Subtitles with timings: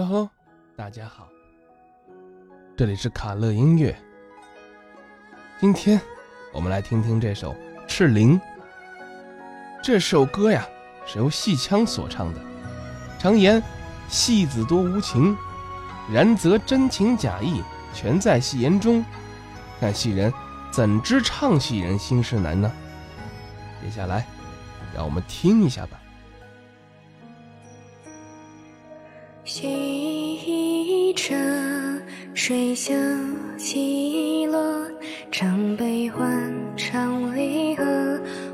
[0.00, 0.30] Hello，
[0.76, 1.28] 大家好，
[2.76, 3.92] 这里是卡乐音乐。
[5.58, 6.00] 今天
[6.52, 7.52] 我们来听听这首
[7.88, 8.38] 《赤灵》。
[9.82, 10.64] 这首歌呀
[11.04, 12.40] 是由戏腔所唱的。
[13.18, 13.60] 常言
[14.08, 15.36] 戏子多无情，
[16.12, 17.60] 然则真情假意
[17.92, 19.04] 全在戏言中。
[19.80, 20.32] 看戏人
[20.70, 22.70] 怎知唱戏人心事难呢？
[23.82, 24.24] 接下来，
[24.94, 25.98] 让我们听一下吧。
[29.50, 31.34] 细车
[32.34, 32.92] 水袖
[33.56, 34.60] 起落，
[35.32, 37.82] 唱悲欢，唱离合，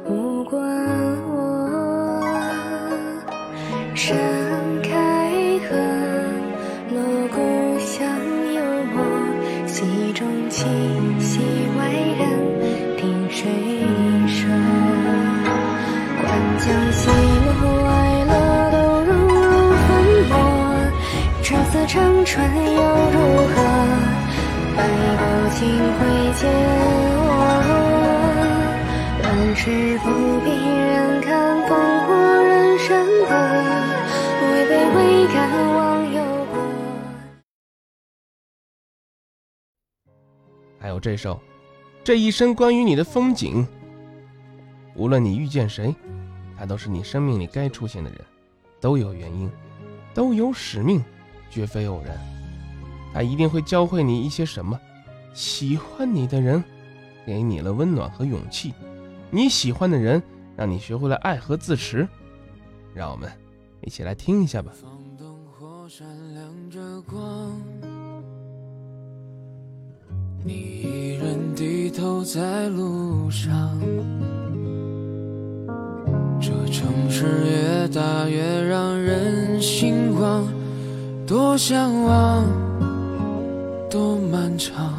[0.08, 0.62] 无关
[1.26, 2.22] 我。
[3.96, 4.16] 山
[4.84, 5.74] 开合，
[6.94, 7.02] 锣
[7.34, 8.08] 鼓响
[8.54, 8.62] 又
[8.94, 9.04] 默，
[9.66, 10.64] 戏中情，
[21.86, 23.18] 长春又如
[23.48, 23.54] 何？
[24.76, 24.82] 百
[25.16, 25.22] 斗
[25.54, 26.00] 尽会
[26.34, 26.50] 见
[27.20, 27.32] 我，
[29.22, 30.04] 乱世不
[30.40, 31.30] 必人看
[31.64, 31.68] 烽
[32.06, 32.10] 火
[32.42, 33.30] 人山河，
[34.50, 35.36] 未悲未敢
[35.76, 36.52] 忘忧国。
[40.78, 41.34] 还有这首
[42.02, 43.62] 《这一生关于你的风景》，
[44.94, 45.94] 无论你遇见谁，
[46.58, 48.18] 他都是你生命里该出现的人，
[48.80, 49.50] 都有原因，
[50.12, 51.04] 都有使命，
[51.54, 52.18] 绝非偶然。
[53.12, 54.78] 他一定会教会你一些什么。
[55.32, 56.62] 喜欢你的人，
[57.24, 58.72] 给你了温暖和勇气；
[59.30, 60.20] 你喜欢的人，
[60.56, 62.08] 让你学会了爱和自持。
[62.92, 63.30] 让我们
[63.82, 64.72] 一起来听一下吧。
[65.16, 67.52] 灯火闪亮着光，
[70.44, 73.80] 你一人低头在路上。
[76.40, 80.46] 这城市越大越让人心慌，
[81.26, 82.44] 多向往，
[83.88, 84.92] 多漫长。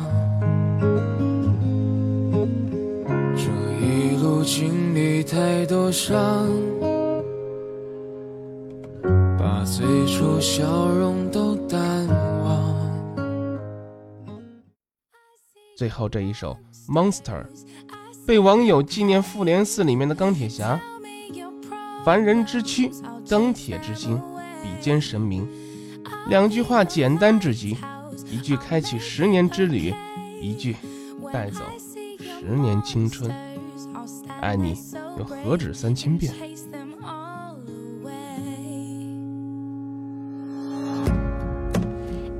[3.35, 3.43] 这
[3.79, 6.49] 一路经历太多伤。
[9.37, 12.07] 把最初笑容都淡
[12.43, 12.75] 忘。
[15.77, 16.57] 最后这一首
[16.91, 17.21] 《Monster》
[18.25, 20.81] 被网友纪念复联四里面的钢铁侠。
[22.03, 22.89] 凡人之躯，
[23.29, 24.19] 钢铁之心，
[24.63, 25.47] 比肩神明。
[26.27, 27.77] 两句话简单至极，
[28.31, 29.93] 一句开启十年之旅，
[30.41, 30.75] 一句
[31.31, 31.61] 带走
[32.19, 33.31] 十年青春。
[34.41, 34.75] 爱你
[35.17, 36.33] 又何止三千遍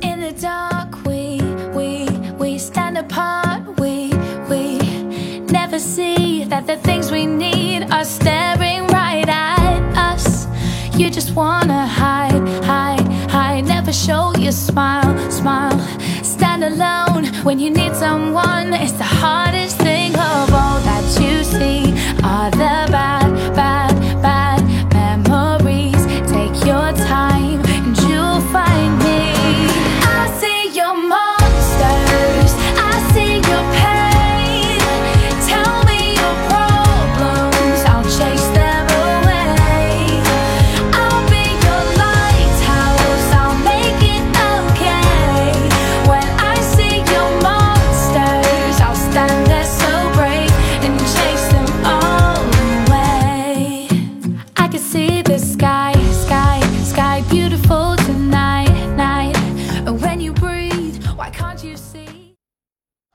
[0.02, 1.40] ？In the dark, we
[1.74, 2.08] we
[2.38, 3.62] we stand apart.
[3.78, 4.10] We
[4.50, 4.80] we
[5.48, 10.48] never see that the things we need are staring right at us.
[10.98, 11.75] You just wanna
[14.06, 15.80] show your smile, smile.
[16.24, 18.72] Stand alone when you need someone.
[18.74, 19.85] It's the hardest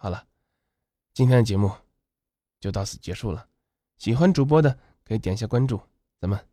[0.03, 0.27] 好了，
[1.13, 1.71] 今天的节目
[2.59, 3.51] 就到此结束了。
[3.99, 5.79] 喜欢主播的可以点一下关注，
[6.19, 6.49] 咱们